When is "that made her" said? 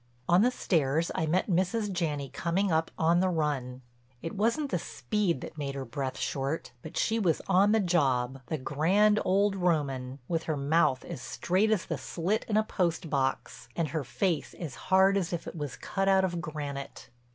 5.41-5.85